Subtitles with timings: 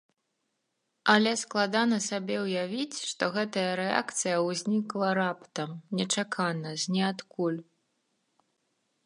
[1.13, 5.69] Але складана сабе ўявіць, што гэтая рэакцыя ўзнікла раптам,
[6.01, 7.59] нечакана, з ніадкуль.